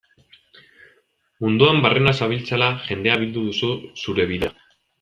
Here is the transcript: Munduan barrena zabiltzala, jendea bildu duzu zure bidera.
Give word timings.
Munduan 1.45 1.83
barrena 1.85 2.15
zabiltzala, 2.25 2.71
jendea 2.89 3.21
bildu 3.25 3.45
duzu 3.51 3.71
zure 4.07 4.27
bidera. 4.33 4.69